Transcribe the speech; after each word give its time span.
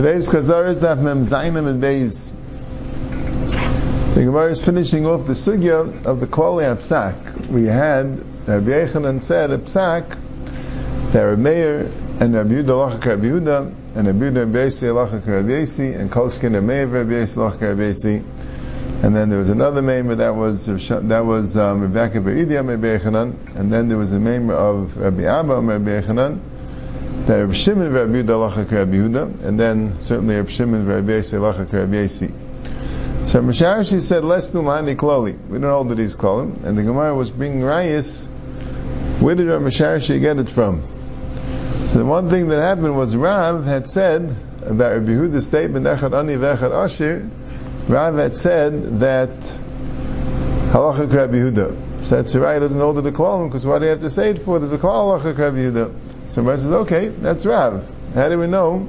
Today's 0.00 0.30
Chazar 0.30 0.66
is 0.70 0.78
Daf 0.78 0.98
Mem 0.98 1.26
Zainim 1.26 1.68
and 1.68 1.82
Beis. 1.82 2.34
The 4.14 4.24
Gemara 4.24 4.50
is 4.50 4.64
finishing 4.64 5.04
off 5.04 5.26
the 5.26 5.34
sugya 5.34 6.06
of 6.06 6.20
the 6.20 6.26
Klali 6.26 6.64
Apsak. 6.64 7.48
We 7.48 7.66
had 7.66 8.18
Rabbi 8.48 8.70
Yechanan 8.70 9.22
said 9.22 9.50
a 9.50 9.58
Psak 9.58 10.16
that 11.12 11.22
Rabbi 11.22 11.42
Meir 11.42 11.92
and 12.18 12.32
Rabbi 12.32 12.48
Yehuda 12.48 12.64
Lachak 12.64 13.04
Rabbi 13.04 13.26
Yehuda 13.26 13.74
and 13.94 14.06
Rabbi 14.06 14.24
Yehuda 14.24 14.36
Rabbi 14.46 14.58
Yesi 14.58 14.88
Lachak 14.88 15.26
Rabbi 15.26 15.48
Yesi 15.50 16.00
and 16.00 16.10
Kolshkin 16.10 16.54
Rabbi 16.54 16.66
Meir 16.66 16.86
Rabbi 16.86 17.10
Yesi 17.10 17.36
Lachak 17.36 17.60
Rabbi 17.60 17.82
Yesi 17.82 18.24
and 19.04 19.14
then 19.14 19.28
there 19.28 19.38
was 19.38 19.50
another 19.50 19.82
member 19.82 20.14
that 20.14 20.34
was 20.34 20.64
that 20.64 21.26
was 21.26 21.58
um, 21.58 21.82
Rebecca 21.82 22.22
Be'idia 22.22 22.66
Rabbi 22.66 22.98
Yechanan 22.98 23.54
and 23.54 23.70
then 23.70 23.90
there 23.90 23.98
was 23.98 24.12
a 24.12 24.18
member 24.18 24.54
of 24.54 24.96
Rabbi 24.96 25.24
Abba 25.24 25.60
Rabbi 25.60 26.00
Yechanan 26.00 26.40
that 27.26 27.38
Rabbi 27.38 27.52
Shimon 27.52 27.92
Rabbi 27.92 28.12
Yehuda 28.12 28.50
Lachak 28.50 28.70
Rabbi 28.70 28.92
Yehuda, 28.92 29.44
and 29.44 29.58
then 29.58 29.94
certainly 29.96 30.36
Rabbi 30.36 30.50
Shimon 30.50 30.86
Rabbi 30.86 31.12
Yesi 31.12 31.38
Lachak 31.38 31.72
Rabbi 31.72 31.94
Yesi. 31.94 32.32
So 33.24 33.50
said, 34.00 34.24
"Less 34.24 34.54
Lani 34.54 34.94
Klali." 34.96 35.36
We 35.48 35.58
don't 35.58 35.70
hold 35.70 35.90
that 35.90 35.98
he's 35.98 36.16
Klalim, 36.16 36.64
and 36.64 36.76
the 36.76 36.82
Gemara 36.82 37.14
was 37.14 37.30
bringing 37.30 37.60
rayas. 37.60 38.24
Where 39.20 39.34
did 39.34 39.46
Rabbi 39.46 39.64
Masharashi 39.66 40.20
get 40.20 40.38
it 40.38 40.48
from? 40.48 40.82
So 41.88 41.98
the 41.98 42.04
one 42.04 42.30
thing 42.30 42.48
that 42.48 42.60
happened 42.60 42.96
was 42.96 43.14
Rav 43.14 43.66
had 43.66 43.88
said 43.88 44.34
about 44.64 44.92
Rabbi 44.92 45.12
Yehuda's 45.12 45.46
statement, 45.46 45.86
"Echad 45.86 46.18
Ani 46.18 46.36
Vechad 46.36 46.72
Ashir." 46.72 47.28
Rav 47.88 48.16
had 48.16 48.34
said 48.34 49.00
that 49.00 49.38
Halachak 50.70 51.12
Rabbi 51.12 51.34
Yehuda. 51.34 52.04
So 52.04 52.16
that's 52.16 52.34
right. 52.34 52.58
Doesn't 52.58 52.80
hold 52.80 52.96
the 52.96 53.12
Klalim 53.12 53.48
because 53.48 53.66
why 53.66 53.78
do 53.78 53.84
you 53.84 53.90
have 53.90 54.00
to 54.00 54.10
say 54.10 54.30
it 54.30 54.38
for? 54.38 54.58
There's 54.58 54.72
a 54.72 54.78
Klal 54.78 55.20
Halachak 55.20 55.36
Rabbi 55.36 55.58
Yehuda. 55.58 55.92
So 56.30 56.42
Rav 56.42 56.60
says, 56.60 56.72
okay, 56.72 57.08
that's 57.08 57.44
Rav. 57.44 57.90
How 58.14 58.28
do 58.28 58.38
we 58.38 58.46
know 58.46 58.88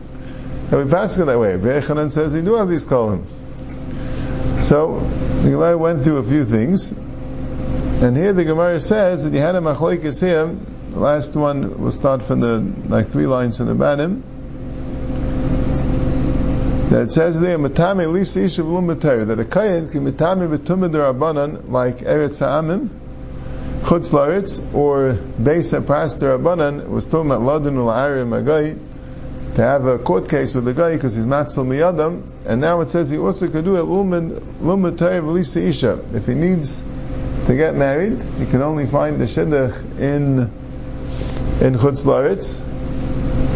that 0.69 0.77
we 0.77 0.89
pass 0.89 1.17
it 1.17 1.25
that 1.25 1.39
way? 1.39 1.57
Be'echanan 1.57 2.11
says 2.11 2.33
he 2.33 2.41
do 2.41 2.53
have 2.53 2.69
these 2.69 2.85
kolim. 2.85 3.25
So 4.61 4.99
the 4.99 5.49
Gemara 5.49 5.75
went 5.75 6.03
through 6.03 6.17
a 6.17 6.23
few 6.23 6.45
things, 6.45 6.91
and 6.91 8.15
here 8.15 8.31
the 8.33 8.43
Gemara 8.43 8.79
says 8.79 9.23
that 9.23 9.33
you 9.33 9.39
had 9.39 9.55
a 9.55 9.59
machlekes 9.59 10.21
here. 10.21 10.55
The 10.91 10.99
last 10.99 11.35
one 11.35 11.81
will 11.81 11.91
start 11.91 12.21
from 12.21 12.41
the 12.41 12.59
like 12.87 13.07
three 13.07 13.25
lines 13.25 13.57
from 13.57 13.65
the 13.65 13.73
bottom. 13.73 14.21
That 16.91 17.11
says 17.11 17.39
there, 17.39 17.57
"Matame 17.57 18.11
lisa 18.11 18.41
ishav 18.41 18.65
lumatayr," 18.65 19.25
that 19.25 19.39
a 19.39 19.45
kayin 19.45 19.91
can 19.91 20.05
matame 20.05 20.47
betumah 20.55 20.91
derabanan 20.91 21.71
like 21.71 22.01
eretz 22.01 22.37
ha'amim, 22.37 22.89
chutz 23.83 24.13
laretz, 24.13 24.73
or 24.73 25.13
beis 25.13 25.71
ha'pras 25.71 26.19
derabanan 26.19 26.87
was 26.87 27.05
talking 27.05 27.31
about 27.31 27.41
ladin 27.41 27.75
ul'arim 27.75 28.29
agai 28.29 28.79
to 29.55 29.61
have 29.61 29.85
a 29.85 29.99
court 29.99 30.29
case 30.29 30.55
with 30.55 30.65
the 30.65 30.73
guy 30.73 30.93
because 30.93 31.13
he's 31.13 31.25
not 31.25 31.51
still 31.51 31.65
miyadam, 31.65 32.23
and 32.45 32.61
now 32.61 32.79
it 32.81 32.89
says 32.89 33.09
he 33.09 33.17
also 33.17 33.49
could 33.49 33.65
do 33.65 33.75
it 33.75 33.85
lumatayr 33.85 35.33
lisa 35.33 35.61
isha 35.61 35.99
if 36.13 36.25
he 36.25 36.33
needs 36.33 36.83
to 37.47 37.55
get 37.55 37.75
married, 37.75 38.21
he 38.37 38.45
can 38.45 38.61
only 38.61 38.85
find 38.85 39.19
the 39.19 39.25
shidduch 39.25 39.99
in 39.99 40.39
in 41.59 41.75
chutz 41.75 42.05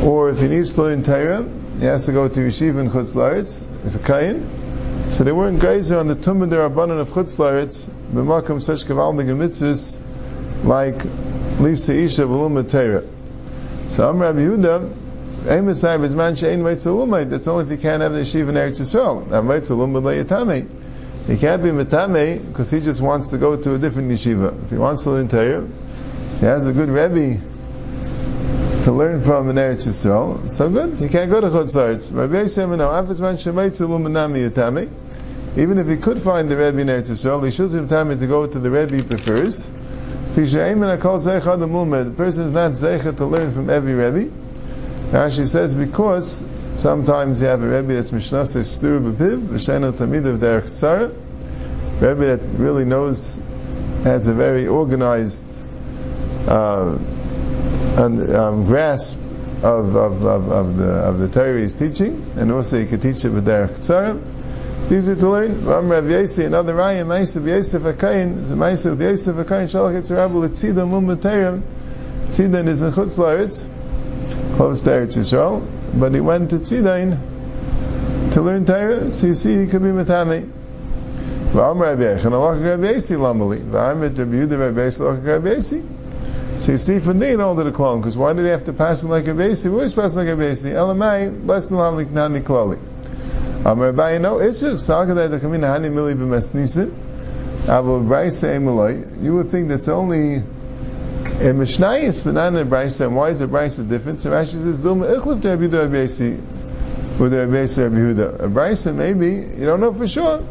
or 0.03 0.29
if 0.29 0.39
he 0.39 0.47
needs 0.47 0.75
to 0.75 0.83
learn 0.83 1.01
Torah, 1.03 1.47
he 1.79 1.85
has 1.85 2.05
to 2.05 2.11
go 2.11 2.27
to 2.27 2.39
yeshiva 2.39 2.79
in 2.79 2.89
Chutz 2.89 3.15
Laretz. 3.15 3.63
He's 3.83 3.95
a 3.95 3.99
kain. 3.99 4.47
So 5.11 5.23
they 5.23 5.31
weren't 5.31 5.59
geyser 5.59 5.97
on 5.97 6.07
the 6.07 6.15
tumah 6.15 6.47
derabanan 6.47 6.99
of 6.99 7.09
Chutz 7.09 7.37
Laretz, 7.37 7.89
b'makam 8.13 8.61
such 8.61 8.85
kavaldig 8.85 9.25
mitzvahs 9.27 9.99
like 10.63 11.03
Lisa 11.59 11.93
Isha 11.93 12.23
v'lum 12.23 12.69
Torah. 12.69 13.03
So 13.87 14.09
I'm 14.09 14.19
Rabbi 14.19 14.39
Yehuda. 14.39 15.03
Is 15.45 16.15
man 16.15 16.35
she'ein 16.35 16.61
meitzalumay. 16.63 17.29
That's 17.29 17.47
only 17.47 17.65
if 17.65 17.71
you 17.71 17.77
can't 17.77 18.01
have 18.01 18.13
the 18.13 18.21
yeshiva 18.21 18.49
in 18.49 18.55
Eretz 18.55 18.81
Yisrael. 18.81 19.27
Now 19.27 19.41
meitzalum 19.41 19.93
b'leyatame. 19.93 20.67
He 21.27 21.37
can't 21.37 21.61
be 21.61 21.69
metame 21.69 22.45
because 22.47 22.71
he 22.71 22.79
just 22.79 22.99
wants 23.01 23.29
to 23.29 23.37
go 23.37 23.55
to 23.55 23.75
a 23.75 23.77
different 23.77 24.11
yeshiva. 24.11 24.63
If 24.63 24.71
he 24.71 24.77
wants 24.77 25.03
to 25.03 25.11
learn 25.11 25.27
Torah, 25.27 25.67
he 26.39 26.45
has 26.45 26.65
a 26.65 26.73
good 26.73 26.89
Rebbe 26.89 27.39
to 28.85 28.91
learn 28.91 29.21
from 29.21 29.49
in 29.49 29.55
Eretz 29.55 29.87
Yisrael, 29.87 30.51
so 30.51 30.69
good. 30.69 30.99
He 30.99 31.09
can't 31.09 31.31
go 31.31 31.41
to 31.41 31.47
Chutz 31.47 31.75
Laretz. 31.75 32.15
Rabbi 32.15 32.35
Yisrael, 32.35 32.77
no, 32.77 32.89
Afis 32.89 33.19
man 33.19 33.35
shemaitz 33.35 33.81
illuminami 33.81 34.49
yatami. 34.49 34.89
Even 35.57 35.77
if 35.79 35.87
he 35.87 35.97
could 35.97 36.19
find 36.19 36.49
the 36.49 36.57
Rebbe 36.57 36.79
in 36.81 36.87
Eretz 36.87 37.09
Yisrael, 37.09 37.43
he 37.43 37.49
should 37.49 37.71
have 37.71 37.89
time 37.89 38.15
to 38.15 38.27
go 38.27 38.45
to 38.45 38.59
the 38.59 38.69
Rebbe 38.69 38.95
he 38.97 39.01
prefers. 39.01 39.67
The 40.35 42.13
person 42.17 42.47
is 42.47 42.51
not 42.51 42.71
zeicha 42.73 43.15
to 43.15 43.25
learn 43.25 43.51
from 43.53 43.69
every 43.69 43.93
Rebbe. 43.93 44.29
Rashi 45.11 45.47
says 45.47 45.73
because 45.73 46.45
sometimes 46.75 47.41
you 47.41 47.47
have 47.47 47.63
a 47.63 47.67
Rebbe 47.67 47.93
that's 47.93 48.11
mishnasa 48.11 48.59
stur 48.59 48.99
b'piv, 48.99 49.47
v'shena 49.47 49.93
tamid 49.93 50.25
of 50.25 50.39
derech 50.39 50.65
tzara, 50.65 51.07
Rebbe 52.01 52.35
that 52.35 52.41
really 52.59 52.83
knows, 52.83 53.41
has 54.03 54.27
a 54.27 54.33
very 54.33 54.67
organized 54.67 55.45
uh, 56.49 56.97
and, 57.95 58.35
um, 58.35 58.65
grasp 58.65 59.17
of, 59.63 59.95
of, 59.95 60.25
of, 60.25 60.51
of, 60.51 60.75
the 60.75 60.89
of 60.89 61.19
the 61.19 61.29
Torah 61.29 61.61
he's 61.61 61.73
teaching, 61.73 62.29
and 62.35 62.51
also 62.51 62.77
he 62.77 62.85
could 62.85 63.01
teach 63.01 63.23
it 63.23 63.29
with 63.29 63.47
derech 63.47 63.79
tzara. 63.79 64.21
These 64.87 65.09
are 65.09 65.15
to 65.15 65.29
learn. 65.29 65.65
Ram 65.65 65.89
Rav 65.89 66.03
Yesi, 66.03 66.45
another 66.45 66.75
Raya, 66.75 67.03
Ma'asav 67.03 67.47
Yosef 67.47 67.81
Akayin, 67.81 68.47
the 68.47 68.53
Ma'asav 68.53 69.01
Yosef 69.01 69.35
Akayin, 69.35 69.63
Shalach 69.63 69.99
Yitzharabu, 69.99 70.47
Litzidan 70.47 70.89
Mum 70.89 71.07
B'Teirim, 71.07 71.63
Tzidan 72.27 72.67
is 72.67 72.83
in 72.83 72.91
Chutz 72.91 73.17
Laretz, 73.17 73.67
close 74.57 74.83
to 74.83 74.91
Eretz 74.91 75.17
Yisrael, 75.17 75.67
but 75.99 76.13
he 76.13 76.19
went 76.19 76.51
to 76.51 76.57
Tzidan 76.57 77.17
to 78.31 78.41
learn 78.43 78.65
Torah, 78.65 79.11
so 79.11 79.25
you 79.25 79.33
see 79.33 79.57
he 79.59 79.65
could 79.65 79.81
be 79.81 79.87
Matami. 79.87 80.47
V'am 81.51 81.79
Rav 81.79 81.97
Yechan, 81.97 82.31
Alach 82.31 82.63
Rav 82.63 82.79
Yesi 82.79 83.17
Lamali, 83.17 83.57
V'am 83.57 84.01
Rav 84.01 84.11
Yehuda 84.11 84.59
Rav 84.59 84.75
Yesi, 84.75 84.99
Alach 85.01 85.25
Rav 85.25 85.41
Yesi. 85.41 86.61
So 86.61 86.73
you 86.73 86.77
see, 86.77 86.99
from 86.99 87.17
there 87.17 87.35
don't 87.37 87.55
do 87.55 87.63
the 87.63 87.71
clone, 87.71 88.01
because 88.01 88.15
why 88.15 88.33
did 88.33 88.45
he 88.45 88.51
have 88.51 88.65
to 88.65 88.73
pass 88.73 89.01
him 89.01 89.09
like 89.09 89.25
a 89.25 89.31
Yesi? 89.31 89.65
We 89.65 89.71
always 89.71 89.95
pass 89.95 90.15
like 90.15 90.27
a 90.27 90.35
Yesi. 90.35 90.73
Elamai, 90.73 91.47
less 91.47 91.65
than 91.65 91.79
Lamlik 91.79 92.11
Nani 92.11 92.41
Klali. 92.41 92.77
Amar 93.65 93.93
Abaye, 93.93 94.21
no, 94.21 94.37
it's 94.37 94.61
just 94.61 94.87
Salkadai 94.87 95.27
Hani 95.39 95.89
Mili 95.91 96.13
b'Mesnisin. 96.13 96.93
Aval 97.65 98.05
Braisa 98.05 98.55
Emulai. 98.55 99.23
You 99.23 99.33
would 99.33 99.49
think 99.49 99.69
that's 99.69 99.87
only 99.87 100.35
a 100.35 101.51
Mishnayis, 101.51 102.23
but 102.23 102.35
not 102.35 102.53
in 102.53 102.57
a 102.57 102.65
Braisa. 102.65 103.07
And 103.07 103.15
why 103.15 103.29
is 103.29 103.39
the 103.39 103.47
Braisa 103.47 103.89
different? 103.89 104.21
So 104.21 104.29
Rashi 104.29 104.61
says, 104.61 104.79
Dilma 104.81 105.17
Ichlif 105.17 105.41
to 105.41 105.49
Rabbi 105.49 105.63
Yehuda 105.63 105.81
Rabbi 105.81 105.99
with 107.17 107.33
Yesi 107.33 107.83
Rabbi 107.83 107.95
Yehuda. 107.95 108.39
A 108.41 108.47
Braisa, 108.47 108.93
maybe, 108.93 109.31
you 109.57 109.65
don't 109.65 109.79
know 109.79 109.93
for 109.93 110.07
sure. 110.07 110.45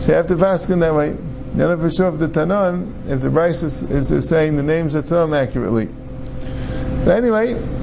So 0.00 0.08
you 0.08 0.16
have 0.16 0.26
to 0.26 0.44
ask 0.44 0.68
in 0.68 0.80
that 0.80 0.94
way. 0.94 1.08
You 1.08 1.16
don't 1.56 1.58
know 1.58 1.78
for 1.78 1.90
sure 1.90 2.08
if 2.08 2.18
the 2.18 2.28
Tanan, 2.28 3.08
if 3.08 3.22
the 3.22 3.28
Braisa 3.28 3.64
is, 3.64 3.82
is, 3.82 4.10
is 4.10 4.28
saying 4.28 4.56
the 4.56 4.62
names 4.62 4.94
of 4.94 5.06
Tanan 5.06 5.34
accurately. 5.34 5.86
But 5.86 7.16
anyway. 7.16 7.81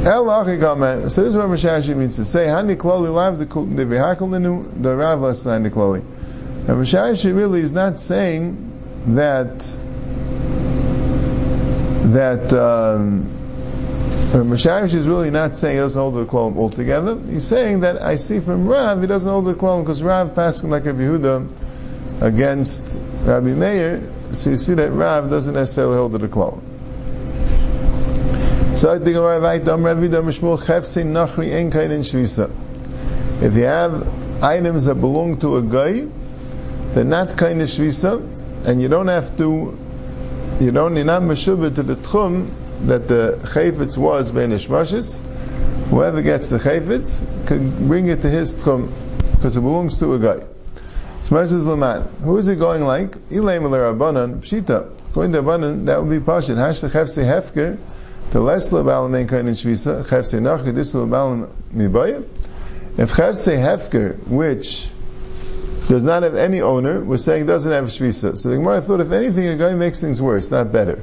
So 0.00 1.04
this 1.06 1.18
is 1.18 1.36
what 1.36 1.48
Rashashi 1.48 1.94
means 1.96 2.16
to 2.16 2.24
say. 2.24 2.46
Hani 2.46 2.76
kloli 2.76 3.12
lav 3.12 3.38
the 3.38 3.46
v'hakol 3.46 4.28
nenu 4.30 4.82
the 4.82 4.94
rav 4.94 5.20
l'snain 5.20 5.64
the 5.64 5.70
kloli. 5.70 6.00
And 6.00 6.68
Rashashi 6.68 7.34
really 7.34 7.60
is 7.60 7.72
not 7.72 7.98
saying 7.98 8.72
that 9.08 9.58
that 12.12 12.52
um, 12.52 13.28
Rashashi 14.32 14.94
is 14.94 15.08
really 15.08 15.30
not 15.30 15.56
saying 15.56 15.76
he 15.76 15.80
doesn't 15.80 16.00
hold 16.00 16.14
the 16.14 16.26
kloli 16.26 16.56
altogether. 16.56 17.18
He's 17.18 17.46
saying 17.46 17.80
that 17.80 18.00
I 18.00 18.16
see 18.16 18.40
from 18.40 18.68
Rav 18.68 19.00
he 19.00 19.06
doesn't 19.08 19.30
hold 19.30 19.46
the 19.46 19.54
kloli 19.54 19.82
because 19.82 20.02
Rav 20.02 20.34
passing 20.34 20.70
like 20.70 20.84
Rabbi 20.84 21.00
Yehuda 21.00 22.22
against 22.22 22.96
Rabbi 23.24 23.48
Meir. 23.48 24.10
So 24.34 24.50
you 24.50 24.56
see 24.56 24.74
that 24.74 24.90
Rav 24.90 25.28
doesn't 25.28 25.54
necessarily 25.54 25.96
hold 25.96 26.12
the 26.12 26.28
kloli. 26.28 26.67
So 28.78 28.92
I 28.92 28.98
think 29.00 29.16
If 33.42 33.56
you 33.56 33.64
have 33.64 34.44
items 34.44 34.84
that 34.84 34.94
belong 34.94 35.38
to 35.40 35.56
a 35.56 35.62
guy, 35.62 36.06
they're 36.94 37.04
not 37.04 37.36
kind 37.36 37.60
of 37.60 37.66
shvisa, 37.66 38.68
and 38.68 38.80
you 38.80 38.86
don't 38.86 39.08
have 39.08 39.36
to, 39.38 39.76
you 40.60 40.70
don't, 40.70 40.94
you're 40.94 41.04
not 41.04 41.22
meshubah 41.22 41.74
to 41.74 41.82
the 41.82 41.96
tchum 41.96 42.50
that 42.86 43.08
the 43.08 43.40
chayfetz 43.42 43.98
was 43.98 44.30
beinish 44.30 44.68
mashis. 44.68 45.18
Whoever 45.88 46.22
gets 46.22 46.50
the 46.50 46.58
chayfetz 46.58 47.48
can 47.48 47.88
bring 47.88 48.06
it 48.06 48.22
to 48.22 48.30
his 48.30 48.54
tchum 48.54 48.92
because 49.32 49.56
it 49.56 49.60
belongs 49.60 49.98
to 49.98 50.14
a 50.14 50.20
guy. 50.20 50.46
Smarsis 51.22 51.66
Laman. 51.66 52.02
Who 52.22 52.36
is 52.36 52.46
it 52.46 52.60
going 52.60 52.84
like? 52.84 53.10
Ilay 53.28 53.58
Rabbanan, 53.58 54.36
Pshita. 54.36 54.88
According 55.10 55.32
to 55.32 55.42
Rabbanan, 55.42 55.86
that 55.86 56.00
would 56.00 56.10
be 56.10 56.24
Pashit. 56.24 56.56
Hash 56.56 56.78
the 56.78 56.86
chefse 56.86 57.24
hefker, 57.24 57.76
the 58.30 58.40
less 58.40 58.70
lebal 58.70 59.10
main 59.10 59.26
kind 59.26 59.48
in 59.48 59.54
shvisa, 59.54 60.04
chefse 60.04 60.38
nachri, 60.40 60.74
this 60.74 60.94
lebal 60.94 61.50
mibaya. 61.72 62.22
If 62.98 63.12
chefse 63.12 63.56
hefker, 63.56 64.18
which 64.26 64.90
does 65.88 66.02
not 66.02 66.22
have 66.22 66.34
any 66.34 66.60
owner, 66.60 67.02
we're 67.02 67.16
saying 67.16 67.46
doesn't 67.46 67.72
have 67.72 67.86
shvisa. 67.86 68.36
So 68.36 68.50
the 68.50 68.56
Gemara 68.56 68.82
thought, 68.82 69.00
if 69.00 69.10
anything, 69.10 69.46
a 69.48 69.56
guy 69.56 69.74
makes 69.74 70.00
things 70.00 70.20
worse, 70.20 70.50
not 70.50 70.72
better. 70.72 71.02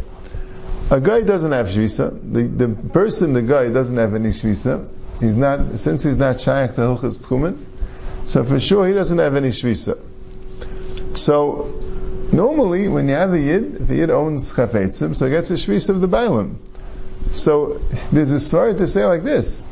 A 0.92 1.02
guy 1.02 1.22
doesn't 1.22 1.52
have 1.52 1.68
shvisa. 1.68 2.12
The, 2.34 2.44
the 2.44 2.90
person, 2.90 3.34
the 3.34 3.42
guy, 3.42 3.70
doesn't 3.70 3.98
have 3.98 4.14
any 4.14 4.30
shvisa. 4.30 4.88
he's 5.20 5.36
not, 5.36 5.80
since 5.80 6.04
he's 6.04 6.18
not 6.18 6.40
shaykh 6.40 6.76
to 6.76 6.82
Hilchas 6.82 7.58
so 8.26 8.44
for 8.44 8.60
sure 8.60 8.88
he 8.88 8.94
doesn't 8.94 9.18
have 9.18 9.36
any 9.36 9.50
shvisa. 9.50 10.00
So, 11.18 11.82
normally 12.32 12.88
when 12.88 13.08
you 13.08 13.16
have 13.16 13.34
a 13.34 13.40
yid, 13.40 13.90
a 13.90 13.96
yid 13.96 14.10
owns 14.10 14.54
chafetzim, 14.54 15.16
so 15.16 15.26
he 15.26 15.32
gets 15.32 15.50
a 15.52 15.56
shvisa 15.56 15.90
of 15.92 16.02
the 16.02 16.08
bailim. 16.08 16.56
So, 17.36 17.82
there's 18.12 18.32
a 18.32 18.40
story 18.40 18.76
to 18.76 18.88
say 18.88 19.06
like 19.06 19.24
this. 19.24 19.66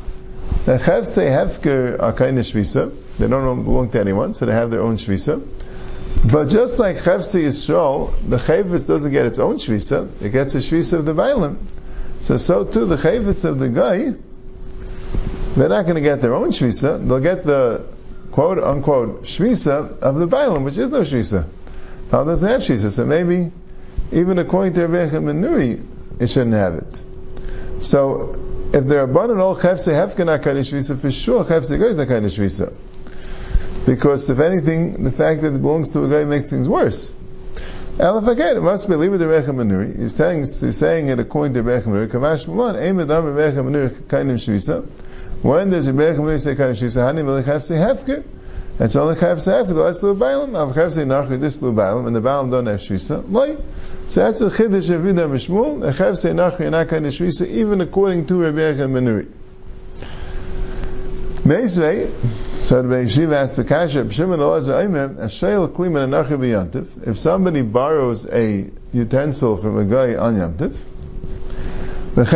The 0.66 0.78
chavse 0.78 1.26
hefker 1.28 2.00
are 2.00 2.12
kind 2.12 2.38
of 2.38 2.44
shvisa. 2.44 2.94
They 3.18 3.28
don't 3.28 3.64
belong 3.64 3.90
to 3.90 4.00
anyone, 4.00 4.34
so 4.34 4.46
they 4.46 4.52
have 4.52 4.70
their 4.70 4.82
own 4.82 4.96
shvisa. 4.96 5.46
But 6.30 6.48
just 6.48 6.78
like 6.78 6.96
chavse 6.96 7.38
Yisrael, 7.38 8.14
the 8.26 8.38
chavetz 8.38 8.88
doesn't 8.88 9.12
get 9.12 9.26
its 9.26 9.38
own 9.38 9.56
shvisa, 9.56 10.08
it 10.22 10.30
gets 10.30 10.54
a 10.54 10.58
shvisa 10.58 10.98
of 10.98 11.04
the 11.04 11.14
bailim. 11.14 11.58
So, 12.22 12.38
so 12.38 12.64
too, 12.64 12.86
the 12.86 12.96
chavetz 12.96 13.44
of 13.44 13.58
the 13.58 13.68
guy, 13.68 14.14
they're 15.54 15.68
not 15.68 15.82
going 15.82 15.96
to 15.96 16.00
get 16.00 16.22
their 16.22 16.34
own 16.34 16.48
shvisa, 16.48 17.06
they'll 17.06 17.20
get 17.20 17.44
the 17.44 17.84
quote 18.30 18.58
unquote 18.58 19.24
shvisa 19.24 19.98
of 20.00 20.16
the 20.16 20.26
bailim, 20.26 20.64
which 20.64 20.78
is 20.78 20.90
no 20.90 21.02
shvisa. 21.02 21.46
Paul 22.10 22.24
doesn't 22.24 22.48
have 22.48 22.62
shvisa, 22.62 22.90
so 22.90 23.04
maybe 23.04 23.52
even 24.12 24.38
according 24.38 24.72
to 24.74 24.86
Rebbe 24.86 25.18
Menuri, 25.20 25.84
it 26.20 26.28
shouldn't 26.28 26.54
have 26.54 26.74
it. 26.74 27.02
So, 27.84 28.32
if 28.72 28.86
they're 28.86 29.02
abundant 29.02 29.40
all 29.40 29.54
chefse 29.54 29.92
hefken 29.92 30.42
kind 30.42 30.58
of 30.58 30.64
shvisa, 30.64 30.98
for 30.98 31.12
sure 31.12 31.44
chefse 31.44 31.78
goy 31.78 31.88
is 31.88 31.98
a 31.98 32.06
kind 32.06 32.24
of 32.24 32.30
shvisa. 32.30 32.72
Because 33.84 34.30
if 34.30 34.40
anything, 34.40 35.02
the 35.04 35.12
fact 35.12 35.42
that 35.42 35.52
it 35.52 35.60
belongs 35.60 35.90
to 35.90 36.02
a 36.02 36.08
guy 36.08 36.24
makes 36.24 36.48
things 36.48 36.66
worse. 36.66 37.14
Elafaked, 37.98 38.56
it 38.56 38.62
must 38.62 38.88
be 38.88 38.94
Liba 38.94 39.18
de 39.18 39.26
Manuri. 39.26 40.00
He's 40.00 40.14
telling, 40.14 40.40
he's 40.40 40.78
saying 40.78 41.08
it 41.08 41.18
according 41.18 41.52
to 41.54 41.62
Recha 41.62 41.82
Manuri. 41.82 42.08
Kamash 42.08 42.46
Mulan, 42.46 42.80
Aim 42.80 42.98
Adam 43.00 43.26
Recha 43.26 43.62
Manuri 43.62 44.08
kind 44.08 44.30
of 44.30 44.38
shvisa. 44.38 44.86
When 45.42 45.68
does 45.68 45.86
Recha 45.86 46.16
Manuri 46.16 46.40
say 46.40 46.52
of 46.52 46.58
shvisa? 46.58 47.12
Hani 47.12 47.22
Melech 47.22 47.44
Hefse 47.44 47.76
Hefker. 47.76 48.24
It's 48.80 48.96
only 48.96 49.14
Hefse 49.14 49.46
Hefker, 49.46 49.68
the 49.68 49.74
last 49.74 50.02
Bailam. 50.02 50.56
Av 50.56 50.74
Hefse 50.74 51.04
Nachri, 51.06 51.38
this 51.38 51.58
Bailam, 51.58 52.06
and 52.06 52.16
the 52.16 52.20
Bailam 52.20 52.50
don't 52.50 52.66
have 52.66 52.80
shvisa. 52.80 53.24
Loi. 53.30 53.56
So 54.08 54.24
that's 54.24 54.40
a 54.40 54.50
Chiddush 54.50 54.90
of 54.90 55.02
Vida 55.02 55.28
Mishmul. 55.28 55.88
A 55.88 55.92
Hefse 55.92 56.32
Nachri, 56.34 56.70
not 56.70 56.88
kind 56.88 57.06
of 57.06 57.12
shvisa, 57.12 57.46
even 57.46 57.80
according 57.80 58.26
to 58.26 58.34
Recha 58.34 58.88
Manuri. 58.88 59.28
Meisvei, 61.44 62.10
so 62.56 62.80
the 62.80 62.94
Yeshiva 62.94 63.34
asked 63.34 63.56
the 63.58 63.64
Kasha, 63.64 64.10
Shimon 64.10 64.40
Elazar 64.40 64.82
Aimer, 64.82 65.10
Ashayel 65.10 65.68
Kliman 65.68 66.08
Anachi 66.08 66.38
B'yantiv, 66.38 67.06
if 67.06 67.18
somebody 67.18 67.60
borrows 67.60 68.26
a 68.26 68.70
utensil 68.94 69.58
from 69.58 69.76
a 69.76 69.84
guy 69.84 70.14
on 70.14 70.36
Yantiv, 70.36 70.70
V'chein 70.70 70.72
HaMashalei 70.72 70.72
L'nachi 70.72 70.72
Kli 70.72 70.72
Me'erev 70.72 72.02
Yantiv, 72.02 72.03
if 72.16 72.28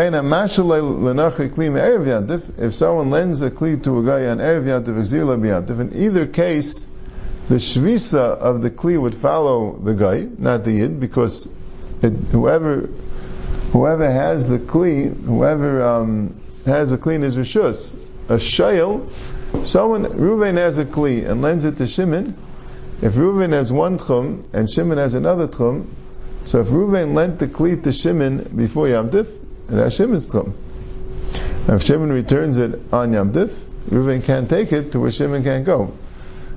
someone 2.75 3.11
lends 3.11 3.43
a 3.43 3.51
Kli 3.53 3.81
to 3.85 3.99
a 4.01 4.05
guy 4.05 4.27
on 4.27 4.39
Erev 4.39 4.65
B'yantiv, 4.65 5.81
in 5.81 5.97
either 6.03 6.27
case, 6.27 6.85
the 7.49 7.57
Shvisa 7.57 8.17
of 8.19 8.61
the 8.61 8.71
Kli 8.73 9.01
would 9.01 9.15
follow 9.15 9.77
the 9.77 9.95
guy, 9.95 10.27
not 10.37 10.65
the 10.65 10.73
Yid, 10.73 10.99
because 10.99 11.49
it, 12.03 12.11
whoever 12.11 12.89
whoever 13.71 14.11
has 14.11 14.49
the 14.49 14.59
Kli, 14.59 15.15
whoever 15.25 15.85
um, 15.85 16.35
has 16.67 16.91
a 16.91 16.99
Kli 16.99 17.23
his 17.23 17.37
Rishus, 17.37 17.95
a 18.29 18.35
Shayel, 18.35 19.09
someone, 19.65 20.07
Ruvain 20.07 20.57
has 20.57 20.81
a 20.81 20.87
Kli 20.87 21.25
and 21.25 21.41
lends 21.41 21.65
it 21.65 21.77
to 21.77 21.87
Shimon, 21.87 22.35
if 23.01 23.13
Ruvain 23.13 23.53
has 23.53 23.73
one 23.73 23.99
Tchum 23.99 24.43
and 24.53 24.69
Shimon 24.69 24.99
has 24.99 25.15
another 25.15 25.47
Tchum, 25.47 25.87
so 26.45 26.63
if 26.63 26.67
Ruvain 26.69 27.15
lent 27.15 27.39
the 27.39 27.47
Kli 27.47 27.81
to 27.85 27.93
Shimon 27.93 28.43
before 28.57 28.89
Yom 28.89 29.11
it 29.69 29.75
has 29.75 29.95
Shimon's 29.95 30.29
Tchum. 30.31 30.53
Now 31.67 31.75
if 31.75 31.83
Shimon 31.83 32.13
returns 32.13 32.57
it 32.57 32.81
on 32.93 33.13
Yom 33.13 33.33
Tif, 33.33 33.51
Ruvain 33.91 34.25
can't 34.25 34.49
take 34.49 34.73
it 34.73 34.93
to 34.93 35.01
where 35.01 35.11
Shimon 35.11 35.43
can't 35.43 35.65
go. 35.65 35.93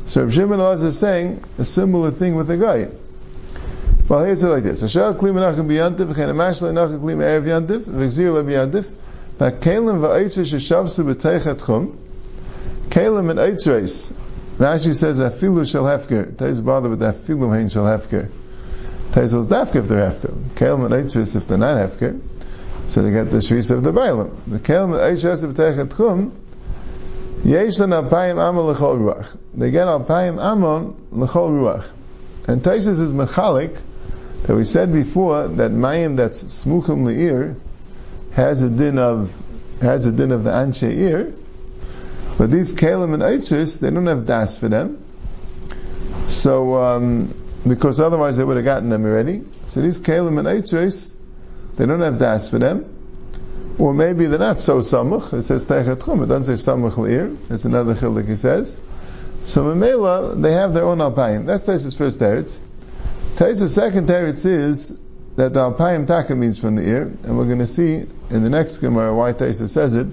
So 0.05 0.25
if 0.25 0.33
Shimon 0.33 0.59
is 0.59 0.99
saying 0.99 1.43
a 1.57 1.65
similar 1.65 2.11
thing 2.11 2.35
with 2.35 2.47
the 2.47 2.57
guy. 2.57 2.89
Well, 4.07 4.23
here's 4.25 4.43
it 4.43 4.47
like 4.47 4.63
this. 4.63 4.83
Ashal 4.83 5.15
kli 5.15 5.31
menachem 5.31 5.67
biyantiv, 5.67 6.13
v'chein 6.13 6.29
amash 6.29 6.61
le'nachem 6.61 6.99
kli 6.99 7.17
me'erev 7.17 7.43
yantiv, 7.43 7.79
v'gzir 7.79 8.33
le'biyantiv, 8.33 8.85
v'kelim 9.37 10.01
v'aitzah 10.01 10.43
sheshavsu 10.43 11.13
b'teichat 11.13 11.65
chum, 11.65 11.97
Kalim 12.91 13.29
and 13.29 13.39
Eitzreis. 13.39 14.11
Rashi 14.57 14.93
says 14.93 15.21
afilu 15.21 15.69
shel 15.69 15.85
hefker. 15.85 16.37
Tais 16.37 16.59
bother 16.59 16.89
with 16.89 16.99
afilu 16.99 17.55
hein 17.55 17.69
shel 17.69 17.85
hefker. 17.85 18.29
Tais 19.13 19.33
was 19.33 19.47
dafker 19.47 19.77
if 19.77 19.87
they're 19.87 20.11
hefker. 20.11 20.33
Kalim 20.55 20.85
and 20.85 20.93
Eitzreis 20.93 21.37
if 21.37 21.47
they're 21.47 21.57
not 21.57 21.77
hefker. 21.77 22.19
So 22.91 23.01
they 23.01 23.11
get 23.11 23.31
the 23.31 23.37
shvis 23.37 23.71
of 23.71 23.83
the 23.83 23.93
Bailam. 23.93 24.35
The 24.47 24.59
Kalim 24.59 24.91
and 24.91 25.17
Eitzreis 25.17 25.45
of 25.45 25.53
Teichet 25.53 25.95
Chum, 25.95 26.33
Yesh 27.45 27.79
alpayim 27.79 28.37
amma 28.37 28.61
l'chol 28.63 28.97
ruach. 28.99 29.37
They 29.53 29.71
get 29.71 29.87
alpayim 29.87 30.43
amma 30.43 30.93
l'chol 31.09 31.51
ruach. 31.51 31.85
And 32.49 32.61
Taisus 32.61 32.99
is 32.99 33.13
mechalik, 33.13 33.79
that 34.43 34.57
we 34.57 34.65
said 34.65 34.91
before, 34.91 35.47
that 35.47 35.71
mayim 35.71 36.17
that's 36.17 36.43
smuchim 36.43 37.05
le'ir, 37.05 37.55
has 38.33 38.61
a 38.61 38.69
din 38.69 38.99
of, 38.99 39.41
has 39.79 40.05
a 40.05 40.11
din 40.11 40.33
of 40.33 40.43
the 40.43 40.51
anshe 40.51 40.93
ear, 40.93 41.33
but 42.37 42.51
these 42.51 42.73
Kalim 42.73 43.13
and 43.13 43.23
Eitzis, 43.23 43.79
they 43.79 43.89
don't 43.89 44.07
have 44.07 44.25
das 44.25 44.59
for 44.59 44.67
them. 44.67 45.01
So, 46.27 46.83
um, 46.83 47.33
because 47.65 48.01
otherwise 48.01 48.35
they 48.35 48.43
would 48.43 48.57
have 48.57 48.65
gotten 48.65 48.89
them 48.89 49.05
already. 49.05 49.45
So 49.67 49.81
these 49.81 50.01
Kalim 50.01 50.37
and 50.39 50.45
Eitzis, 50.45 51.15
they 51.77 51.85
don't 51.85 52.01
have 52.01 52.19
das 52.19 52.49
for 52.49 52.59
them. 52.59 52.97
Or 53.79 53.93
maybe 53.93 54.25
they're 54.27 54.39
not 54.39 54.59
so 54.59 54.79
samuch. 54.79 55.33
It 55.33 55.43
says 55.43 55.65
Teichet 55.65 56.05
Chum. 56.05 56.21
It 56.23 56.27
doesn't 56.27 56.55
say 56.55 56.71
samuch 56.71 56.93
le'ir. 56.93 57.51
It's 57.51 57.65
another 57.65 57.95
chilik 57.95 58.27
he 58.27 58.35
says. 58.35 58.79
So 59.43 59.63
Mamela, 59.63 60.39
they 60.39 60.51
have 60.51 60.73
their 60.73 60.83
own 60.83 60.99
alpayim. 60.99 61.45
That's 61.45 61.65
Taisa's 61.65 61.97
first 61.97 62.19
teretz. 62.19 62.57
Taisa's 63.35 63.73
second 63.73 64.07
teretz 64.07 64.45
is 64.45 64.99
that 65.35 65.53
the 65.53 65.71
alpayim 65.71 66.05
taka 66.05 66.35
means 66.35 66.59
from 66.59 66.75
the 66.75 66.87
ear, 66.87 67.03
and 67.23 67.37
we're 67.37 67.45
going 67.45 67.59
to 67.59 67.67
see 67.67 67.95
in 67.95 68.43
the 68.43 68.49
next 68.49 68.79
Gemara 68.79 69.15
why 69.15 69.33
Taisa 69.33 69.67
says 69.67 69.95
it. 69.95 70.07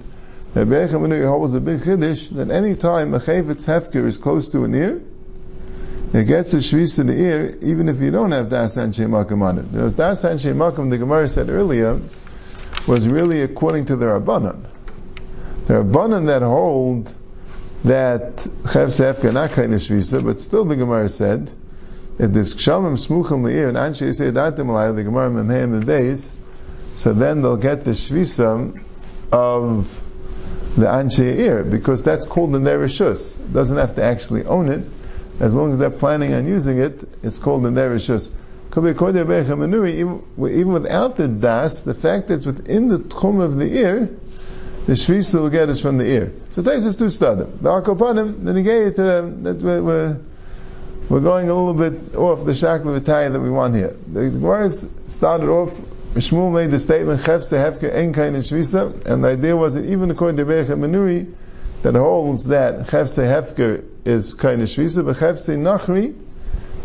Rabbi 0.55 0.71
Yechamanui 0.71 1.27
holds 1.27 1.53
a 1.53 1.61
big 1.61 1.81
chiddush 1.81 2.29
that 2.29 2.49
any 2.49 2.75
time 2.75 3.13
a 3.13 3.19
chayvetz 3.19 3.65
hefker 3.65 4.05
is 4.05 4.17
close 4.17 4.49
to 4.49 4.63
an 4.63 4.73
ear, 4.73 5.01
it 6.13 6.25
gets 6.25 6.53
a 6.53 6.57
shvis 6.57 6.99
in 6.99 7.07
the 7.07 7.13
ear, 7.13 7.57
even 7.61 7.89
if 7.89 8.01
you 8.01 8.11
don't 8.11 8.31
have 8.31 8.49
das 8.49 8.77
and 8.77 8.93
sheimakim 8.93 9.41
on 9.41 9.59
it. 9.59 9.71
Because 9.71 9.95
das 9.95 10.23
and 10.23 10.39
sheimakim, 10.39 10.89
the 10.89 10.97
Gemara 10.97 11.27
said 11.29 11.49
earlier, 11.49 11.99
was 12.87 13.07
really 13.07 13.41
according 13.41 13.85
to 13.85 13.95
the 13.95 14.05
Rabbanan. 14.05 14.65
The 15.67 15.75
Rabbanan 15.75 16.27
that 16.27 16.41
hold 16.41 17.13
that 17.83 18.37
kind 18.37 19.73
of 19.73 19.79
shvisa, 19.79 20.23
but 20.23 20.39
still 20.39 20.65
the 20.65 20.75
Gemara 20.75 21.09
said, 21.09 21.51
if 22.17 22.31
this 22.31 22.53
kshamim 22.55 22.97
smuchim 22.97 23.49
ear 23.49 23.69
and 23.69 23.77
anshe 23.77 24.05
yisei 24.07 24.31
datim 24.31 24.67
alay, 24.67 24.93
the 24.95 25.03
Gemara 25.03 25.29
memheim 25.29 25.79
the 25.79 25.85
days, 25.85 26.35
so 26.95 27.13
then 27.13 27.41
they'll 27.41 27.55
get 27.55 27.85
the 27.85 27.91
shvisa 27.91 28.83
of 29.31 30.01
the 30.75 30.85
Anshe 30.85 31.19
ear, 31.19 31.63
because 31.63 32.03
that's 32.03 32.25
called 32.25 32.51
the 32.51 32.59
Nereshus. 32.59 33.39
It 33.39 33.53
doesn't 33.53 33.77
have 33.77 33.95
to 33.95 34.03
actually 34.03 34.45
own 34.45 34.69
it. 34.69 34.83
As 35.39 35.53
long 35.53 35.71
as 35.71 35.79
they're 35.79 35.89
planning 35.89 36.33
on 36.33 36.45
using 36.45 36.77
it, 36.79 37.07
it's 37.23 37.39
called 37.39 37.63
the 37.63 37.69
Nereshus. 37.69 38.31
Even 38.75 40.71
without 40.73 41.15
the 41.15 41.27
das, 41.27 41.81
the 41.81 41.93
fact 41.93 42.27
that 42.27 42.35
it's 42.35 42.45
within 42.45 42.87
the 42.87 42.99
tchum 42.99 43.41
of 43.41 43.57
the 43.57 43.65
ear, 43.65 44.09
the 44.85 44.93
shvisa 44.93 45.41
will 45.41 45.49
get 45.49 45.69
us 45.69 45.79
from 45.81 45.97
the 45.97 46.05
ear. 46.05 46.31
So 46.49 46.61
Tais 46.61 46.85
is 46.85 46.95
two 46.95 47.05
stadim. 47.05 47.47
Ba'akopanim, 47.47 48.43
the 48.43 48.51
negay 48.51 48.95
that 49.43 49.57
we're, 49.57 50.19
we're, 51.09 51.19
going 51.19 51.49
a 51.49 51.55
little 51.55 51.73
bit 51.73 52.15
off 52.15 52.45
the 52.45 52.51
shakla 52.51 52.99
v'taya 52.99 53.31
that 53.31 53.39
we 53.39 53.49
want 53.49 53.75
here. 53.75 53.95
The 54.07 54.29
Gemara 54.29 54.69
started 54.69 55.49
off 55.49 55.79
Shmuel 56.15 56.51
made 56.51 56.71
the 56.71 56.79
statement, 56.79 57.19
Chefse 57.21 57.55
Hefke 57.55 57.93
En 57.93 58.13
Kain 58.13 58.33
Shvisa, 58.33 59.05
and 59.05 59.23
the 59.23 59.29
idea 59.29 59.55
was 59.55 59.75
that 59.75 59.85
even 59.85 60.09
according 60.09 60.37
to 60.37 60.45
Berech 60.45 60.67
that 61.83 61.95
holds 61.95 62.47
that 62.47 62.87
Chefse 62.87 63.23
Hefker 63.23 63.85
is 64.05 64.35
Kain 64.35 64.59
Shvisa, 64.59 65.05
but 65.05 65.15
Chefse 65.17 65.57
Nachri 65.57 66.15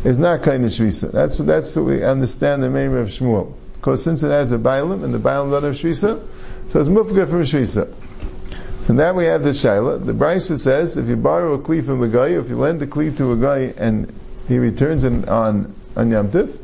is 0.04 0.18
not 0.18 0.42
Kain 0.42 0.62
Shvisa. 0.62 1.10
That's, 1.10 1.38
that's 1.38 1.74
what 1.76 1.86
we 1.86 2.04
understand 2.04 2.62
the 2.62 2.70
name 2.70 2.94
of 2.94 3.08
Shmuel. 3.08 3.54
Because 3.74 4.02
since 4.02 4.22
it 4.22 4.30
has 4.30 4.52
a 4.52 4.58
Bailam, 4.58 5.04
and 5.04 5.12
the 5.12 5.18
Bailam 5.18 5.50
doesn't 5.50 5.72
have 5.72 5.74
Shvisa, 5.74 6.22
so 6.68 6.80
it's 6.80 6.88
Mufga 6.88 7.28
from 7.28 7.42
Shvisa. 7.42 7.92
And 8.88 8.98
that 8.98 9.14
we 9.14 9.24
have 9.24 9.42
the 9.42 9.50
Shaila. 9.50 10.04
The 10.04 10.12
Brisa 10.12 10.58
says, 10.58 10.98
if 10.98 11.08
you 11.08 11.16
borrow 11.16 11.54
a 11.54 11.58
Kli 11.58 11.84
from 11.84 12.02
a 12.02 12.08
guy, 12.08 12.28
if 12.28 12.50
you 12.50 12.58
lend 12.58 12.82
a 12.82 12.86
Kli 12.86 13.16
to 13.16 13.32
a 13.32 13.36
guy 13.36 13.72
and 13.78 14.12
he 14.46 14.58
returns 14.58 15.04
it 15.04 15.26
on, 15.26 15.74
on 15.96 16.10
Yom 16.10 16.30
Tif, 16.30 16.58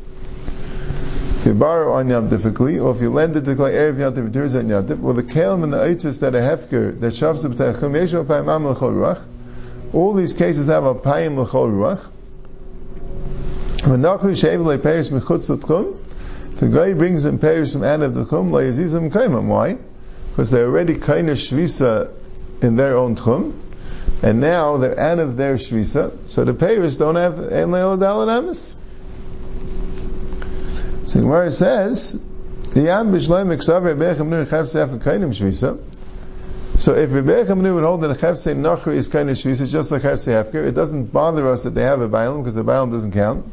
if 1.41 1.47
you 1.47 1.55
borrow 1.55 1.93
on 1.93 2.07
Yom 2.07 2.29
Tifakli, 2.29 2.79
or 2.79 2.95
if 2.95 3.01
you 3.01 3.09
lend 3.11 3.35
it 3.35 3.45
to 3.45 3.55
Klai 3.55 3.73
Erev 3.73 3.97
Yom 3.97 4.13
Tif, 4.13 4.25
returns 4.25 4.53
on 4.53 4.69
Yom 4.69 4.85
Tif, 4.85 4.99
well 4.99 5.15
the 5.15 5.23
Kalim 5.23 5.63
and 5.63 5.73
the 5.73 5.77
Eitzis 5.77 6.19
that 6.19 6.35
are 6.35 6.39
Hefker, 6.39 6.99
that 6.99 7.13
Shavs 7.13 7.43
B'tayachim, 7.43 7.79
Yeshu 7.79 8.23
Apayim 8.23 8.47
Am 8.53 8.67
L'chol 8.67 8.93
Ruach, 8.93 9.23
all 9.91 10.13
these 10.13 10.33
cases 10.33 10.67
have 10.67 10.83
a 10.83 10.93
Apayim 10.93 11.35
L'chol 11.39 11.71
Ruach. 11.71 12.03
When 13.87 14.03
Nachri 14.03 14.33
Shev 14.39 14.63
Le 14.63 14.77
Peris 14.77 15.09
Mechutz 15.09 15.49
L'tchum, 15.49 15.97
the 16.57 16.69
guy 16.69 16.93
brings 16.93 17.25
in 17.25 17.39
Peris 17.39 17.73
from 17.73 17.85
out 17.85 18.01
of 18.01 18.13
the 18.13 18.23
Chum, 18.23 18.51
La 18.51 18.59
Yazizim 18.59 19.09
Kaimam. 19.09 19.47
Why? 19.47 19.79
Because 20.29 20.51
they're 20.51 20.67
already 20.67 20.93
kind 20.99 21.27
Shvisa 21.27 22.11
in 22.61 22.75
their 22.75 22.95
own 22.95 23.15
tchum, 23.15 23.53
and 24.21 24.39
now 24.39 24.77
they're 24.77 24.99
out 24.99 25.17
of 25.17 25.37
their 25.37 25.55
shvisa, 25.55 26.29
so 26.29 26.43
the 26.43 26.53
payers 26.53 26.99
don't 26.99 27.15
have 27.15 27.39
en 27.51 27.71
leil 27.71 27.97
dalanamis. 27.97 28.75
So 31.11 31.19
Gemara 31.19 31.51
says. 31.51 32.23
So 32.73 32.79
if 32.79 32.87
Rebbe 37.11 37.55
nu 37.55 37.75
would 37.75 37.83
hold 37.83 37.99
that 37.99 38.11
a 38.11 38.13
chefse 38.13 38.55
nachri 38.55 38.93
is 38.93 39.09
kind 39.09 39.29
of 39.29 39.35
shvisa, 39.35 39.69
just 39.69 39.91
like 39.91 40.03
chefse 40.03 40.31
hefker, 40.31 40.65
it 40.65 40.71
doesn't 40.71 41.11
bother 41.11 41.49
us 41.49 41.63
that 41.63 41.71
they 41.71 41.81
have 41.81 41.99
a 41.99 42.07
bailam 42.07 42.37
because 42.37 42.55
the 42.55 42.63
bailam 42.63 42.91
doesn't 42.91 43.11
count. 43.11 43.45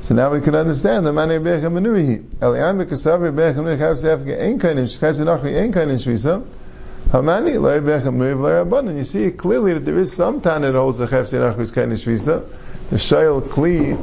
So 0.00 0.14
now 0.14 0.32
we 0.32 0.40
can 0.40 0.54
understand 0.54 1.04
the 1.04 1.12
man 1.12 1.28
Rebbe 1.28 1.60
Chanuhi. 1.60 2.24
Eliam 2.24 2.82
b'kasav 2.82 3.20
Rebbe 3.20 3.52
Chanuhi 3.52 3.76
chefse 3.76 4.06
hefker 4.06 4.40
ein 4.40 4.58
kind 4.58 4.78
of 4.78 4.86
chefse 4.86 5.22
nachri 5.22 5.62
ein 5.62 5.72
kind 5.72 5.90
of 5.90 5.98
shvisa. 5.98 6.42
Hamani 7.10 7.60
lo 7.60 7.74
Rebbe 7.74 8.00
Chanuhi 8.00 8.34
lo 8.34 8.64
Rabbanan. 8.64 8.96
You 8.96 9.04
see 9.04 9.30
clearly 9.32 9.74
that 9.74 9.84
there 9.84 9.98
is 9.98 10.16
some 10.16 10.40
time 10.40 10.62
that 10.62 10.74
holds 10.74 10.96
the 10.96 11.06
chefse 11.06 11.38
nachri 11.38 11.60
is 11.60 11.70
kind 11.70 11.92
of 11.92 11.98
shvisa. 11.98 12.46
The 12.88 12.96
shayel 12.96 13.42
kli 13.42 13.98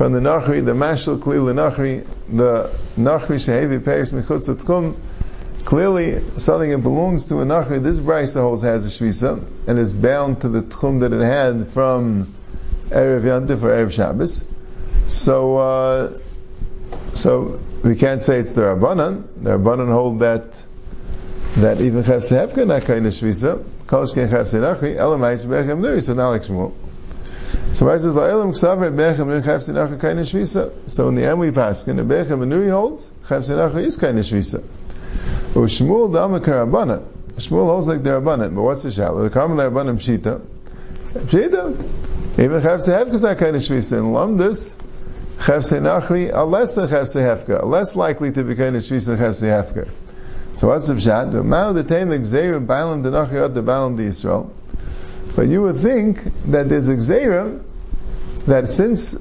from 0.00 0.14
the 0.14 0.20
Nachri, 0.20 0.64
the 0.64 0.72
Mashal 0.72 1.18
Kli 1.18 1.44
the 1.44 1.52
Nachri, 1.52 2.06
the 2.34 2.70
Nachri 2.96 3.36
Shehevi 3.36 3.84
Perish 3.84 4.12
Mechutz 4.12 4.48
Tchum, 4.54 4.96
clearly 5.66 6.22
something 6.38 6.70
that 6.70 6.78
belongs 6.78 7.28
to 7.28 7.42
a 7.42 7.44
Nachri, 7.44 7.82
this 7.82 8.00
Brisa 8.00 8.40
holds 8.40 8.62
has 8.62 8.86
a 8.86 8.88
Shvisa, 8.88 9.44
and 9.68 9.78
is 9.78 9.92
bound 9.92 10.40
to 10.40 10.48
the 10.48 10.62
Tchum 10.62 11.00
that 11.00 11.12
it 11.12 11.20
had 11.20 11.68
from 11.68 12.32
Erev 12.88 13.24
Yantif 13.24 13.62
or 13.62 13.68
Erev 13.68 13.92
Shabbos. 13.92 14.50
So, 15.06 15.58
uh, 15.58 16.18
so 17.12 17.60
we 17.84 17.94
can't 17.94 18.22
say 18.22 18.38
it's 18.38 18.54
the 18.54 18.62
Rabbanan. 18.62 19.24
The 19.42 19.58
Rabbanan 19.58 19.92
hold 19.92 20.20
that 20.20 20.50
that 21.56 21.78
even 21.82 21.96
not 22.68 22.82
kind 22.84 23.06
of 23.06 23.12
Shvisa, 23.12 23.62
Kol 23.86 24.06
Shken 24.06 24.30
Chefse 24.30 24.58
Nachri, 24.58 24.96
Elamais 24.96 25.44
Bechem 25.44 25.80
Nuri, 25.82 26.02
so 26.02 26.14
now 26.14 26.30
like 26.30 26.44
Shmuel. 26.44 26.72
So 27.72 27.86
says, 27.96 28.14
"La'ilam 28.14 28.50
ksav 28.52 28.78
bechem 28.92 29.26
nu 29.28 29.40
chayv 29.40 29.60
sinacha 29.60 30.00
kain 30.00 30.16
shvisa." 30.16 30.70
So 30.86 31.08
in 31.08 31.14
the 31.14 31.24
end 31.24 31.38
we 31.38 31.50
pass, 31.50 31.86
in 31.88 31.96
the 31.96 32.02
bechem 32.02 32.42
and 32.42 32.70
holds 32.70 33.08
chayv 33.26 33.76
is 33.78 33.96
kain 33.96 34.16
shvisa. 34.16 34.62
But 35.54 35.60
Shmuel 35.60 36.12
dama 36.12 36.40
karabana. 36.40 37.02
Shmuel 37.36 37.66
holds 37.66 37.88
like 37.88 38.02
the 38.02 38.10
rabbanan, 38.10 38.54
but 38.54 38.62
what's 38.62 38.82
the 38.82 38.90
shallow? 38.90 39.22
The 39.22 39.30
common 39.30 39.58
rabbanan 39.58 39.96
pshita. 39.96 40.40
Pshita. 41.14 42.38
Even 42.38 42.60
chayv 42.60 43.14
is 43.14 43.68
shvisa. 43.68 43.98
In 43.98 44.12
lamdus, 44.12 44.76
less 46.50 46.74
than 46.74 46.88
chayv 46.88 47.70
less 47.70 47.96
likely 47.96 48.32
to 48.32 48.44
be 48.44 48.54
kain 48.56 48.74
shvisa 48.74 49.16
than 49.16 49.18
chayv. 49.18 49.88
So 50.54 50.68
what's 50.68 50.88
the 50.88 50.94
pshat? 50.94 51.32
The 51.32 51.40
amount 51.40 51.78
of 51.78 51.86
the 51.86 51.94
time 51.94 52.10
the 52.10 52.18
gzeir 52.18 52.64
bailam 52.64 53.02
denachri 53.02 53.54
the 53.54 53.62
the 53.62 54.02
Yisrael. 54.02 54.50
But 55.40 55.48
you 55.48 55.62
would 55.62 55.78
think 55.78 56.22
that 56.50 56.68
there's 56.68 56.88
a 56.88 56.96
gzeira 56.96 57.62
that 58.44 58.68
since 58.68 59.14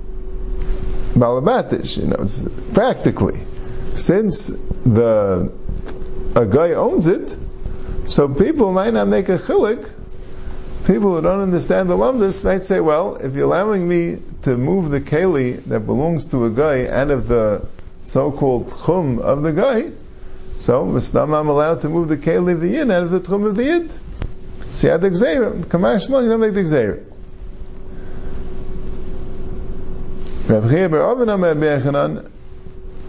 balabatish, 1.13 1.95
you 1.95 2.07
know, 2.07 2.73
practically, 2.73 3.39
since 3.95 4.49
the 4.83 5.49
a 6.35 6.45
guy 6.45 6.73
owns 6.73 7.07
it, 7.07 7.33
so 8.03 8.27
people 8.27 8.73
might 8.73 8.93
not 8.93 9.07
make 9.07 9.29
a 9.29 9.38
chilik. 9.38 9.89
People 10.85 11.15
who 11.15 11.21
don't 11.21 11.39
understand 11.39 11.89
the 11.89 11.95
lamdas 11.95 12.43
might 12.43 12.63
say, 12.63 12.81
well, 12.81 13.15
if 13.15 13.33
you're 13.33 13.45
allowing 13.45 13.88
me 13.88 14.17
to 14.41 14.57
move 14.57 14.89
the 14.89 14.99
keli 14.99 15.63
that 15.67 15.85
belongs 15.85 16.25
to 16.31 16.43
a 16.43 16.49
guy 16.49 16.85
out 16.88 17.11
of 17.11 17.29
the 17.29 17.65
so-called 18.03 18.73
chum 18.85 19.19
of 19.19 19.41
the 19.41 19.53
guy, 19.53 19.89
so 20.57 20.83
I'm 20.83 21.31
allowed 21.47 21.83
to 21.83 21.88
move 21.88 22.09
the 22.09 22.17
keli 22.17 22.51
of 22.51 22.59
the 22.59 22.67
yin 22.67 22.91
out 22.91 23.03
of 23.03 23.09
the 23.09 23.21
chum 23.21 23.45
of 23.45 23.55
the 23.55 23.63
yid. 23.63 23.97
So 24.73 24.88
you 24.88 24.91
have 24.91 25.01
the 25.01 25.09
gzeira. 25.09 25.63
Kamash 25.65 26.07
you 26.07 26.29
don't 26.29 26.39
make 26.39 26.53
the 26.53 26.61
gzeira. 26.61 27.03
Rav 30.49 30.67
Chia 30.67 30.89
Bar 30.89 31.01
Oven 31.01 31.27
Bechanan, 31.27 32.27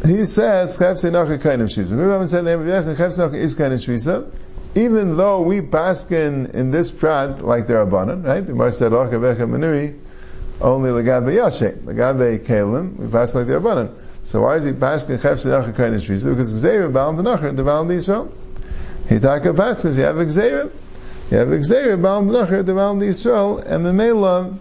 he 0.04 0.26
says, 0.26 0.78
Chav 0.78 0.92
Seinacha 0.92 1.40
kind 1.40 1.62
of 1.62 1.68
Shvisa. 1.68 1.96
We 1.96 2.02
haven't 2.02 2.28
said 2.28 2.44
Chav 2.44 3.16
Seinacha 3.16 3.34
is 3.34 3.54
of 3.54 3.60
Shvisa, 3.60 4.30
even 4.74 5.16
though 5.16 5.40
we 5.40 5.62
paskin 5.62 6.54
in 6.54 6.70
this 6.70 6.90
prat 6.90 7.42
like 7.42 7.66
the 7.66 7.74
Rabbanan, 7.74 8.26
right? 8.26 8.46
The 8.46 8.54
Mar 8.54 8.70
said, 8.70 8.92
Lach 8.92 9.10
Becha 9.10 9.48
Manui, 9.48 9.98
only 10.60 10.90
Lagabe 10.90 11.34
Yashe, 11.34 11.78
Lagabe 11.78 12.44
Kalim, 12.44 12.96
we 12.96 13.10
pass 13.10 13.34
like 13.34 13.46
the 13.46 13.54
Rabbanan. 13.54 13.94
So 14.22 14.42
why 14.42 14.56
is 14.56 14.64
he 14.64 14.72
paskin 14.72 15.18
Chav 15.18 15.42
Seinacha 15.42 15.74
kind 15.74 15.94
of 15.94 16.02
Shvisa? 16.02 16.30
Because 16.30 16.52
Gzeira 16.52 16.92
bound 16.92 17.18
the 17.18 17.22
Nachar, 17.22 17.56
the 17.56 17.64
bound 17.64 17.88
the 17.88 17.94
Yisrael. 17.94 18.30
He 19.08 19.18
taka 19.18 19.54
paskin, 19.54 19.96
you 19.96 20.02
have 20.02 20.18
a 20.18 20.26
Gzeira. 20.26 20.70
You 21.30 21.36
have 21.36 21.48
Gzeira 21.48 22.00
bound 22.02 22.28
Nachar, 22.30 22.66
the 22.66 22.74
bound 22.74 23.00
the 23.00 23.06
Yisrael, 23.06 23.64
and 23.64 23.86
the 23.86 23.92
Mela, 23.92 24.58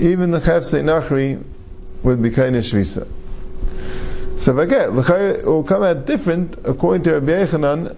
even 0.00 0.32
the 0.32 0.38
Chav 0.38 0.62
Nachri 0.82 1.40
would 2.02 2.20
be 2.20 2.30
kind 2.30 2.56
of 2.56 2.64
Shvisa. 2.64 3.06
So 4.40 4.58
again, 4.58 4.98
it 4.98 5.46
will 5.46 5.62
come 5.62 5.84
out 5.84 6.04
different 6.04 6.58
according 6.64 7.04
to 7.04 7.12
Rabbi 7.12 7.44
Yechanan, 7.44 7.94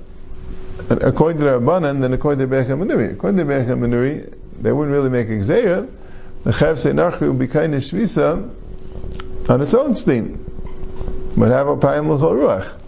according 0.90 1.40
to 1.40 1.46
Rabbanan, 1.46 2.02
than 2.02 2.12
according 2.12 2.40
to 2.40 2.54
Rabbi 2.54 2.68
Manui. 2.68 3.12
According 3.12 3.38
to 3.38 3.44
Rabbi 3.46 3.70
Manui, 3.70 4.34
they 4.60 4.70
wouldn't 4.70 4.94
really 4.94 5.08
make 5.08 5.28
Gzeira. 5.28 5.88
The 6.42 6.50
Chav 6.50 6.92
Nachri 6.92 7.28
would 7.28 7.38
be 7.38 7.48
kind 7.48 7.74
of 7.74 7.80
Shvisa 7.80 8.50
on 9.48 9.62
its 9.62 9.72
own 9.72 9.94
steam. 9.94 10.44
But 11.34 11.48
have 11.48 11.68
a 11.68 11.78
Payim 11.78 12.08
L'chol 12.14 12.34
Ruach. 12.34 12.83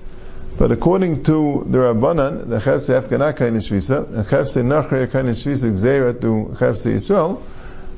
But 0.59 0.73
according 0.73 1.25
to 1.25 1.67
the 1.69 1.79
Rabbanan, 1.79 2.49
the 2.49 2.57
Chevse 2.57 2.89
Afgana 2.89 3.29
of 3.29 3.63
Shvisa, 3.63 4.07
and 4.07 4.25
Chevse 4.25 4.63
Nachri 4.63 5.03
of 5.03 5.11
Shvisa 5.11 5.71
Gzeira 5.71 6.19
to 6.23 6.55
Chevse 6.57 6.95
Yisrael, 6.95 7.43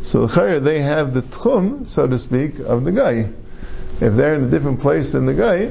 so 0.03 0.27
the 0.27 0.61
they 0.61 0.81
have 0.81 1.15
the 1.15 1.23
tchum, 1.23 1.87
so 1.87 2.09
to 2.09 2.19
speak, 2.19 2.59
of 2.59 2.85
the 2.85 2.93
guy. 2.93 3.31
If 4.01 4.15
they're 4.15 4.35
in 4.35 4.45
a 4.45 4.49
different 4.49 4.81
place 4.81 5.13
than 5.13 5.27
the 5.27 5.35
guy, 5.35 5.71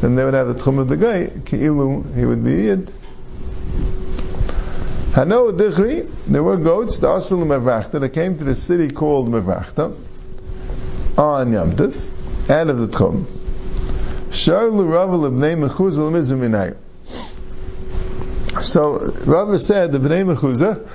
then 0.00 0.14
they 0.14 0.24
would 0.24 0.34
have 0.34 0.48
the 0.48 0.54
tchum 0.54 0.78
of 0.78 0.88
the 0.88 0.96
guy. 0.96 1.26
Ki'ilu, 1.26 2.14
he 2.14 2.24
would 2.24 2.44
be 2.44 2.52
yid. 2.52 2.86
Hano 5.12 5.52
Dichri, 5.52 6.08
there 6.26 6.42
were 6.42 6.56
goats, 6.56 6.98
the 7.00 7.08
Asul 7.08 7.44
Mevrachta, 7.44 8.00
that 8.00 8.10
came 8.10 8.38
to 8.38 8.44
the 8.44 8.54
city 8.54 8.90
called 8.90 9.28
Mevrachta, 9.28 9.94
on 11.18 11.52
Yom 11.52 11.72
out 11.72 12.70
of 12.70 12.78
the 12.78 12.88
tchum. 12.88 13.39
Sharlu 14.30 14.86
Lemizum 16.10 16.76
So 18.62 19.12
Rava 19.26 19.58
said 19.58 19.92
the 19.92 19.98
Bnei 19.98 20.34
Mechuzah 20.34 20.86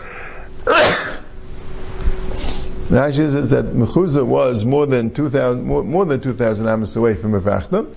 the 2.90 2.96
Rashi 2.96 3.30
says 3.30 3.52
that 3.52 3.66
Mechuzah 3.66 4.26
was 4.26 4.64
more 4.64 4.86
than 4.86 5.14
2,000 5.14 5.66
more, 5.66 5.84
more, 5.84 6.06
than 6.06 6.22
2,000 6.22 6.68
amos 6.68 6.96
away 6.96 7.16
from 7.16 7.34
Mevachta. 7.34 7.94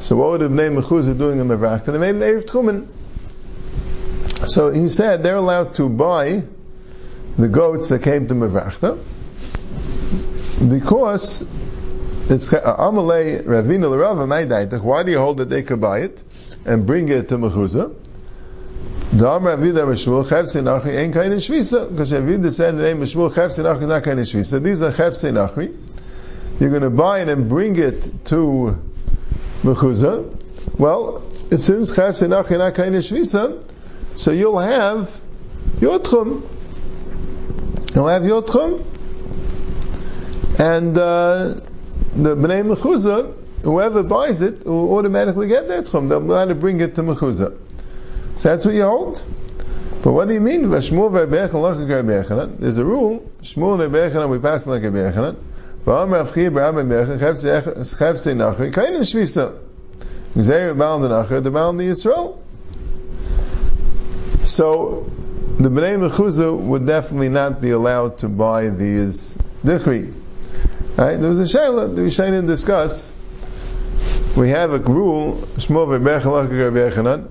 So 0.00 0.16
what 0.16 0.30
would 0.30 0.40
have 0.40 0.50
named 0.50 0.78
Mechuzah 0.78 1.16
doing 1.16 1.38
in 1.38 1.46
Mevachta? 1.46 1.86
They 1.86 1.98
made 1.98 2.16
an 2.16 2.20
Erev 2.20 2.44
Tchumen. 2.44 2.88
So 4.48 4.70
he 4.70 4.88
said 4.88 5.22
they're 5.22 5.36
allowed 5.36 5.74
to 5.74 5.88
buy 5.88 6.42
the 7.38 7.48
goats 7.48 7.90
that 7.90 8.02
came 8.02 8.26
to 8.26 8.34
Mevachta 8.34 8.98
because 10.68 11.42
it's 12.30 12.50
Amalei 12.50 13.42
Ravina 13.42 13.90
L'Rava 13.90 14.26
Maidaitach. 14.26 14.82
Why 14.82 15.02
do 15.02 15.10
you 15.10 15.18
hold 15.18 15.38
that 15.38 15.48
they 15.48 15.62
could 15.62 15.80
buy 15.80 16.00
it 16.00 16.22
and 16.64 16.86
bring 16.86 17.08
it 17.08 17.28
to 17.28 17.38
Mechuzah? 17.38 17.94
Dam 19.12 19.42
Ravida 19.42 19.84
Meshmul 19.84 20.24
Chevse 20.24 20.62
Nachri 20.62 20.96
ain't 20.96 21.12
kind 21.12 21.34
of 21.34 21.40
Shvisa 21.40 21.90
because 21.90 22.12
Ravida 22.12 22.50
said 22.50 22.78
the 22.78 22.82
name 22.82 23.00
Meshmul 23.00 23.30
Chevse 23.30 23.62
Nachri 23.62 23.86
not 23.86 24.06
of 24.06 24.18
Shvisa. 24.18 24.62
These 24.62 24.80
are 24.80 24.90
Chevse 24.90 25.30
Nachri. 25.30 25.76
You're 26.58 26.70
going 26.70 26.82
to 26.82 26.90
buy 26.90 27.20
it 27.20 27.28
and 27.28 27.48
bring 27.48 27.76
it 27.76 28.24
to 28.26 28.78
Mechuzah. 29.62 30.78
Well, 30.78 31.20
since 31.50 31.92
Chevse 31.92 32.26
Nachri 32.26 32.56
not 32.56 32.74
kind 32.74 32.94
of 32.94 33.02
Shvisa, 33.02 33.62
so 34.14 34.30
you'll 34.30 34.58
have 34.58 35.20
Yotchum. 35.76 36.42
You'll 37.94 38.08
have 38.08 38.22
Yotchum. 38.22 38.82
And 40.58 40.96
uh, 40.96 41.60
the 42.14 42.36
Bnei 42.36 42.62
Mechuzah, 42.74 43.34
whoever 43.62 44.02
buys 44.02 44.42
it, 44.42 44.66
will 44.66 44.94
automatically 44.96 45.48
get 45.48 45.66
their 45.68 45.82
Tchum. 45.82 46.08
They'll 46.08 46.20
be 46.20 46.26
able 46.26 46.48
to 46.48 46.54
bring 46.54 46.80
it 46.80 46.94
to 46.96 47.02
Mechuzah. 47.02 47.56
So 48.36 48.48
that's 48.48 48.64
what 48.64 48.74
you 48.74 48.82
hold. 48.82 49.22
But 50.02 50.12
what 50.12 50.26
do 50.28 50.34
you 50.34 50.40
mean? 50.40 50.68
There's 50.70 50.90
a 50.90 50.94
rule. 50.94 51.10
Shmuel 53.42 53.78
nebechanan 53.78 54.28
we 54.30 54.38
pass 54.40 54.66
like 54.66 54.82
a 54.82 54.86
bechanan. 54.86 55.36
V'am 55.84 56.10
Rav 56.10 56.34
Chia 56.34 56.50
b'Rabbi 56.50 56.84
Bechanan 56.88 57.18
chav 57.18 58.18
say 58.18 58.32
nachri 58.32 58.72
kain 58.74 58.94
in 58.94 59.02
shvisa. 59.02 59.58
Gzeir 60.34 60.76
bound 60.76 61.04
the 61.04 61.08
nachri 61.08 61.42
the 61.42 61.50
bound 61.52 61.78
the 61.78 61.84
Yisrael. 61.84 62.38
So 64.44 65.08
the 65.58 65.68
Bnei 65.68 66.08
Mechuzah 66.08 66.58
would 66.58 66.84
definitely 66.86 67.28
not 67.28 67.60
be 67.60 67.70
allowed 67.70 68.18
to 68.18 68.28
buy 68.28 68.70
these 68.70 69.36
dichri. 69.64 70.12
Right? 70.96 71.16
There 71.16 71.28
was 71.28 71.40
a 71.40 71.44
shayla 71.44 71.94
that 71.94 72.02
we 72.02 72.10
didn't 72.10 72.46
discuss. 72.46 73.10
We 74.36 74.50
have 74.50 74.72
a 74.72 74.78
rule. 74.78 75.36
Shmuel 75.56 76.00
v'Bechanan 76.00 77.28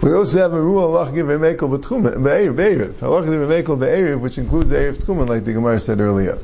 We 0.00 0.12
also 0.14 0.38
have 0.38 0.54
a 0.54 0.60
rule 0.60 0.96
Allah 0.96 1.12
give 1.12 1.26
mekel 1.26 1.78
b'tchum 1.78 2.02
be'eriv. 2.02 3.02
Allah 3.02 3.22
give 3.24 3.66
mekel 3.66 3.78
be'eriv, 3.78 4.20
which 4.20 4.38
includes 4.38 4.70
the 4.70 4.76
tchumen, 4.76 5.28
like 5.28 5.44
the 5.44 5.52
Gemara 5.52 5.80
said 5.80 6.00
earlier. 6.00 6.38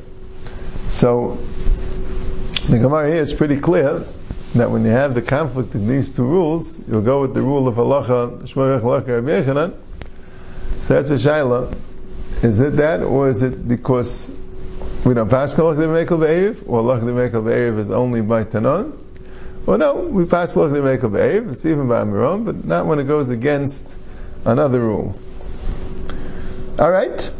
So 0.89 1.39
the 2.69 2.77
Gemara 2.77 3.09
here 3.09 3.21
is 3.21 3.33
pretty 3.33 3.59
clear 3.59 4.05
that 4.53 4.69
when 4.69 4.83
you 4.85 4.91
have 4.91 5.15
the 5.15 5.23
conflict 5.23 5.73
in 5.73 5.87
these 5.87 6.15
two 6.15 6.25
rules, 6.25 6.87
you'll 6.87 7.01
go 7.01 7.21
with 7.21 7.33
the 7.33 7.41
rule 7.41 7.67
of 7.67 7.75
halacha 7.75 8.41
halacha 8.41 9.07
Rabbi 9.07 9.41
Yechanan. 9.41 9.73
So 10.83 10.93
that's 10.93 11.09
a 11.09 11.15
shaila. 11.15 11.75
Is 12.43 12.59
it 12.59 12.77
that, 12.77 13.01
or 13.01 13.29
is 13.29 13.43
it 13.43 13.67
because 13.67 14.38
we 15.05 15.13
don't 15.13 15.29
pass 15.29 15.55
halacha 15.55 15.87
mekel 15.87 16.19
be'eriv, 16.19 16.67
or 16.67 16.81
halacha 16.81 17.03
mekel 17.03 17.43
be'eriv 17.45 17.77
is 17.79 17.91
only 17.91 18.21
by 18.21 18.43
tanon? 18.43 19.01
Well, 19.65 19.77
no, 19.77 19.95
we 19.95 20.25
pass 20.25 20.55
halacha 20.55 20.81
mekel 20.81 21.11
be'eriv. 21.11 21.51
It's 21.51 21.65
even 21.65 21.87
by 21.87 22.03
Amiron, 22.03 22.45
but 22.45 22.65
not 22.65 22.85
when 22.85 22.99
it 22.99 23.05
goes 23.05 23.29
against 23.29 23.95
another 24.45 24.79
rule. 24.79 25.15
All 26.79 26.91
right. 26.91 27.31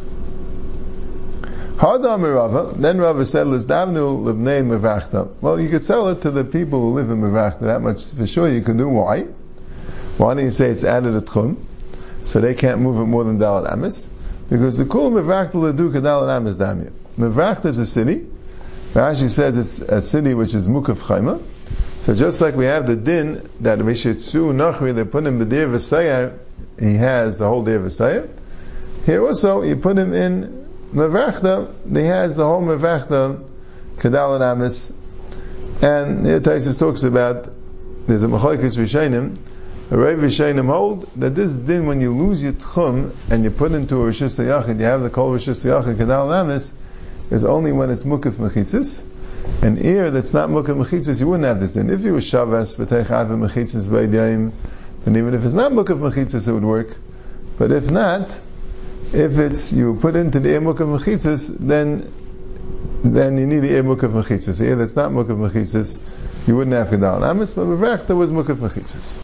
Hadam 1.80 2.36
Rava, 2.36 2.78
then 2.78 2.98
Rava 2.98 3.26
said, 3.26 3.48
Lizdavnu 3.48 4.24
Libnei 4.24 4.62
Mevachta. 4.62 5.30
Well, 5.40 5.58
you 5.58 5.70
could 5.70 5.86
sell 5.86 6.10
it 6.10 6.24
to 6.24 6.32
the 6.32 6.44
people 6.44 6.82
who 6.82 6.94
live 6.94 7.10
in 7.10 7.22
Mevachta, 7.22 7.62
that 7.62 7.82
much 7.82 8.12
for 8.12 8.28
sure 8.28 8.50
you 8.50 8.60
can 8.62 8.76
do. 8.76 8.90
Why? 8.90 9.22
Why 10.18 10.34
do 10.34 10.42
not 10.42 10.44
you 10.44 10.52
say 10.52 10.72
it's 10.72 10.84
added 10.84 11.16
a 11.16 11.22
tchum? 11.22 11.56
So 12.26 12.42
they 12.42 12.54
can't 12.54 12.82
move 12.82 13.00
it 13.00 13.06
more 13.06 13.24
than 13.24 13.40
Dalat 13.40 13.72
Amis? 13.72 14.10
Because 14.50 14.78
the 14.78 14.84
Kul 14.84 15.12
Mevachta 15.12 15.54
Ledu 15.54 15.90
Kadalat 15.94 16.36
Amis 16.36 16.58
Damya. 16.58 16.92
Mevachta 17.20 17.66
is 17.66 17.80
a 17.80 17.86
city. 17.86 18.26
Rashi 18.94 19.30
says 19.30 19.58
it's 19.58 19.82
a 19.82 20.02
city 20.02 20.34
which 20.34 20.56
is 20.56 20.70
Mukaf 20.70 21.04
Chayma. 21.04 21.42
So 22.06 22.16
just 22.16 22.40
like 22.40 22.56
we 22.56 22.64
have 22.64 22.88
the 22.88 22.96
din 22.96 23.48
that 23.60 23.80
Mishitsu 23.80 24.54
Nachri, 24.54 24.96
they 24.96 25.04
put 25.04 25.26
him 25.28 25.38
B'dir 25.38 25.68
V'sayah, 25.70 26.38
he 26.80 26.96
has 26.96 27.38
the 27.38 27.46
whole 27.46 27.66
day 27.66 27.76
of. 27.76 28.30
Here 29.06 29.26
also, 29.26 29.64
you 29.64 29.76
put 29.76 29.98
him 29.98 30.14
in 30.14 30.66
Mevachta, 30.94 31.74
he 31.94 32.06
has 32.06 32.38
the 32.38 32.46
whole 32.46 32.62
Mevachta, 32.62 33.46
Kedal 33.98 34.40
Amis, 34.42 34.94
and 35.82 36.26
here 36.26 36.40
Taisus 36.40 36.80
talks 36.80 37.04
about, 37.04 37.50
there's 38.08 38.24
a 38.24 38.28
Mechoikis 38.28 38.78
Rishainim, 38.78 39.38
a 39.92 39.98
Rav 39.98 40.20
Rishainim 40.20 40.68
hold 40.68 41.04
that 41.18 41.36
this 41.36 41.54
din, 41.54 41.86
when 41.86 42.00
you 42.00 42.16
lose 42.16 42.42
your 42.42 42.54
Tchum, 42.54 43.14
and 43.30 43.44
you 43.44 43.52
put 43.52 43.74
into 43.74 44.02
a 44.02 44.06
Rishis 44.06 44.40
Yachid, 44.40 44.80
you 44.80 44.86
have 44.86 45.02
the 45.02 45.10
Kol 45.10 45.34
Rishis 45.34 45.66
Yachid, 45.66 45.98
Kedal 45.98 46.34
Amis, 46.34 46.72
is 47.32 47.44
only 47.44 47.72
when 47.72 47.90
it's 47.90 48.04
Mukaf 48.04 48.34
Mechitzis, 48.34 49.06
An 49.64 49.78
ear 49.84 50.12
that's 50.12 50.34
not 50.34 50.50
Mukaf 50.50 50.84
Mechitzis, 50.84 51.20
you 51.20 51.28
wouldn't 51.28 51.46
have 51.46 51.60
this 51.60 51.74
din. 51.74 51.90
If 51.90 52.02
you 52.02 52.14
was 52.14 52.26
Shavas, 52.26 52.78
B'teichav 52.78 53.28
Mechitzis 53.28 53.88
B'edayim, 53.88 54.52
then 55.04 55.16
even 55.16 55.34
if 55.34 55.46
it's 55.46 55.54
not 55.54 55.72
Mukaf 55.72 56.00
Mechitzis, 56.00 56.48
it 56.48 56.52
would 56.52 56.64
work. 56.64 56.96
But 57.58 57.72
if 57.72 57.90
not, 57.90 58.40
if 59.14 59.40
it's 59.40 59.74
you 59.74 59.96
put 59.96 60.16
into 60.16 60.40
the 60.40 60.50
emuk 60.50 60.80
of 60.80 60.88
mechitzas, 60.88 61.58
then 61.58 62.12
then 63.04 63.38
you 63.38 63.48
need 63.48 63.60
the 63.60 63.72
emuk 63.72 64.04
of 64.04 64.12
mechitzas. 64.12 64.62
Here, 64.62 64.76
that's 64.76 64.96
not 64.96 65.12
muk 65.12 65.30
of 65.30 65.38
mechitzas. 65.38 66.00
You 66.48 66.56
wouldn't 66.56 66.76
have 66.76 66.90
kedal 66.90 67.28
amis, 67.28 67.54
but 67.54 67.66
there 68.08 68.16
was 68.16 68.32
muk 68.32 68.50
of 68.50 68.60
mechitzas. 68.60 69.18